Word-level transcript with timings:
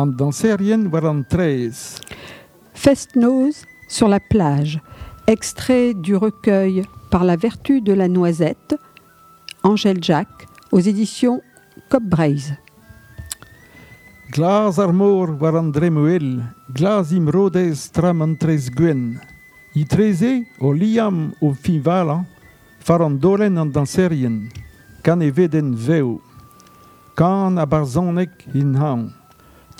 En 0.00 0.16
danserienne 0.16 0.88
waren 0.88 1.26
treize. 1.28 2.00
Fest-Noz 2.72 3.66
sur 3.88 4.08
la 4.08 4.18
plage, 4.18 4.80
extrait 5.26 5.92
du 5.94 6.16
recueil 6.16 6.86
Par 7.10 7.24
la 7.24 7.36
vertu 7.36 7.82
de 7.82 7.92
la 7.92 8.08
noisette, 8.08 8.78
Angèle 9.62 10.02
Jacques, 10.02 10.46
aux 10.72 10.80
éditions 10.80 11.42
Copbraise. 11.90 12.54
Glas 14.30 14.78
armor 14.78 15.36
waren 15.38 15.70
dremuel, 15.72 16.44
glas 16.72 17.12
im 17.12 17.28
rodes 17.28 17.90
tram 17.92 18.22
an 18.22 18.36
tres 18.38 18.70
gwen. 18.70 19.20
I 19.74 19.84
treze 19.84 20.46
o 20.60 20.72
liam 20.72 21.34
o 21.42 21.52
fin 21.52 21.82
valan, 21.82 22.24
faran 22.78 23.18
dolen 23.18 23.58
an 23.58 23.74
danserien, 23.74 24.48
kan 25.02 25.20
e 25.20 25.30
veden 25.30 25.74
veo. 25.76 26.20
Kan 27.18 27.58
a 27.58 27.66
barzonek 27.66 28.46
in 28.54 28.76
han. 28.78 29.19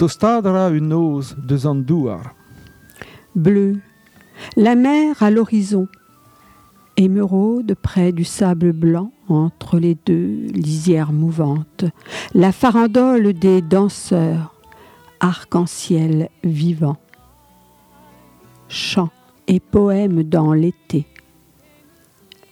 Tostadra 0.00 0.70
une 0.70 0.94
ose 0.94 1.36
de 1.36 1.58
zandouar. 1.58 2.34
Bleu, 3.34 3.82
la 4.56 4.74
mer 4.74 5.22
à 5.22 5.30
l'horizon, 5.30 5.88
émeraude 6.96 7.74
près 7.74 8.10
du 8.10 8.24
sable 8.24 8.72
blanc 8.72 9.12
entre 9.28 9.78
les 9.78 9.98
deux 10.06 10.46
lisières 10.54 11.12
mouvantes, 11.12 11.84
la 12.32 12.50
farandole 12.50 13.34
des 13.34 13.60
danseurs, 13.60 14.54
arc-en-ciel 15.20 16.30
vivant. 16.44 16.96
Chants 18.68 19.12
et 19.48 19.60
poèmes 19.60 20.22
dans 20.22 20.54
l'été. 20.54 21.06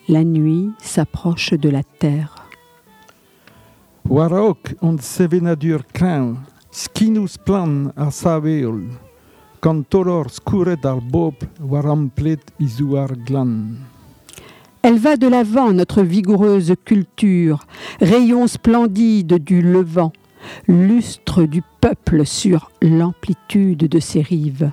La 0.06 0.22
nuit 0.22 0.70
s'approche 0.80 1.54
de 1.54 1.70
la 1.70 1.82
terre. 1.82 2.44
Warok 4.04 4.74
und 4.82 5.00
sevenadur 5.00 5.86
skinus 6.70 7.38
plan 7.38 7.92
a 7.96 8.10
saveol, 8.10 8.82
quand 9.60 9.88
toror 9.90 10.30
skouret 10.30 10.84
ar 10.84 11.00
bob 11.00 11.34
war 11.60 11.86
amplet 11.86 12.40
izouar 12.58 13.14
glan. 13.26 13.78
Elle 14.82 14.98
va 14.98 15.16
de 15.16 15.26
l'avant, 15.26 15.72
notre 15.72 16.02
vigoureuse 16.02 16.74
culture, 16.84 17.66
rayon 18.00 18.46
splendide 18.46 19.42
du 19.42 19.60
levant, 19.60 20.12
lustre 20.68 21.42
du 21.44 21.62
peuple 21.80 22.24
sur 22.24 22.70
l'amplitude 22.80 23.88
de 23.88 23.98
ses 23.98 24.22
rives. 24.22 24.70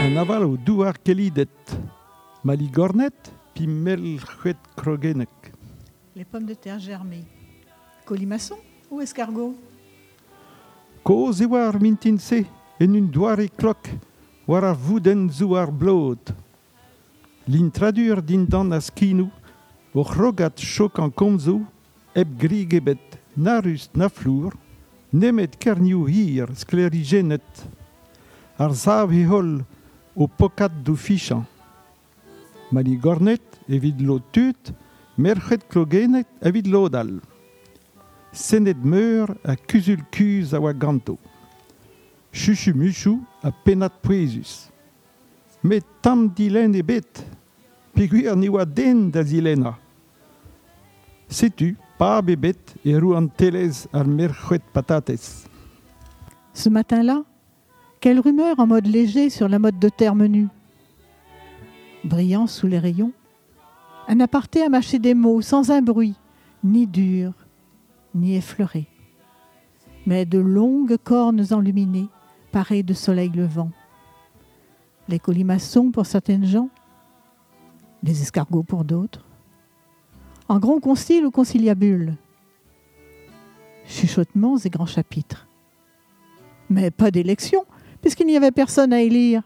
An 0.00 0.16
aval 0.16 0.44
o 0.44 0.56
douar 0.56 0.96
kelidet, 1.04 1.76
maligornet 2.44 3.39
Les 6.16 6.24
pommes 6.24 6.46
de 6.46 6.54
terre 6.54 6.78
germées. 6.78 7.24
Colimaçon 8.04 8.56
ou 8.90 9.00
escargot? 9.00 9.54
Koz 11.02 11.40
e 11.40 11.46
war 11.46 11.80
mintin 11.80 12.18
se, 12.18 12.44
en 12.80 12.94
un 12.96 13.06
doare 13.10 13.48
klok, 13.48 13.88
war 14.46 14.64
ar 14.64 14.76
vouden 14.76 15.28
zou 15.30 15.54
ar 15.56 15.70
blod. 15.70 16.32
L'intradur 17.46 18.22
din 18.22 18.44
dan 18.46 18.72
a 18.72 18.80
skinou, 18.80 19.30
o 19.94 20.04
c'hrogat 20.04 20.58
chok 20.58 20.98
an 20.98 21.10
komzo, 21.10 21.60
eb 22.14 22.36
grig 22.38 22.74
ebet 22.74 23.18
na 23.36 23.60
rust 23.60 23.96
na 23.96 24.08
flour, 24.08 24.54
nemet 25.12 25.56
kerniou 25.58 26.06
hir 26.06 26.50
sklerigenet, 26.54 27.64
ar 28.58 28.74
zav 28.74 29.14
hol 29.30 29.60
o 30.14 30.26
pokat 30.28 30.82
do 30.84 30.96
fichan. 30.96 31.46
Mali 32.70 32.96
gornet 32.96 33.42
evit 33.68 33.98
lo 34.00 34.20
tut, 34.32 34.72
merchet 35.18 35.66
klogenet 35.68 36.26
evit 36.42 36.66
lodal. 36.70 37.18
Senet 38.32 38.78
meur 38.84 39.34
a 39.44 39.56
kuzul 39.56 40.04
kuz 40.14 40.54
a 40.54 40.60
oa 40.60 40.72
ganto. 40.72 41.18
Chuchu 42.32 42.72
muchou 42.74 43.18
a 43.42 43.50
penat 43.50 43.92
poezus. 44.02 44.70
Met 45.62 45.84
tam 46.00 46.28
dilen 46.28 46.74
e 46.78 46.82
bet, 46.82 47.24
peguer 47.92 48.36
ni 48.36 48.48
oa 48.48 48.64
den 48.64 49.10
da 49.10 49.24
zilena. 49.26 49.74
Setu, 51.28 51.74
pa 51.98 52.22
bebet 52.22 52.76
e 52.86 52.94
rou 52.94 53.16
an 53.18 53.26
telez 53.28 53.88
ar 53.92 54.06
merchet 54.06 54.62
patates. 54.72 55.46
Ce 56.54 56.68
matin-là, 56.68 57.24
quelle 58.00 58.20
rumeur 58.20 58.58
en 58.58 58.66
mode 58.66 58.86
léger 58.86 59.28
sur 59.28 59.48
la 59.48 59.58
mode 59.58 59.78
de 59.78 59.88
terre 59.88 60.14
menue 60.14 60.48
Brillant 62.04 62.46
sous 62.46 62.66
les 62.66 62.78
rayons, 62.78 63.12
un 64.08 64.20
aparté 64.20 64.62
a 64.62 64.68
mâché 64.68 64.98
des 64.98 65.14
mots 65.14 65.42
sans 65.42 65.70
un 65.70 65.82
bruit, 65.82 66.16
ni 66.64 66.86
dur, 66.86 67.32
ni 68.14 68.36
effleuré, 68.36 68.86
mais 70.06 70.24
de 70.24 70.38
longues 70.38 70.96
cornes 70.96 71.44
enluminées, 71.50 72.08
parées 72.52 72.82
de 72.82 72.94
soleil 72.94 73.30
levant. 73.30 73.70
Les 75.08 75.18
colimaçons 75.18 75.90
pour 75.90 76.06
certaines 76.06 76.46
gens, 76.46 76.70
les 78.02 78.22
escargots 78.22 78.62
pour 78.62 78.84
d'autres. 78.84 79.24
En 80.48 80.58
grand 80.58 80.80
concile 80.80 81.26
ou 81.26 81.30
conciliabule, 81.30 82.16
chuchotements 83.84 84.56
et 84.58 84.70
grands 84.70 84.86
chapitres. 84.86 85.46
Mais 86.70 86.90
pas 86.90 87.10
d'élection, 87.10 87.64
puisqu'il 88.00 88.26
n'y 88.26 88.36
avait 88.36 88.50
personne 88.50 88.92
à 88.92 89.02
élire. 89.02 89.42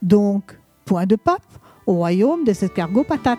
Donc, 0.00 0.58
point 0.84 1.06
de 1.06 1.16
pape 1.16 1.42
au 1.86 1.94
royaume 1.94 2.44
des 2.44 2.64
escargots 2.64 3.04
patates. 3.04 3.38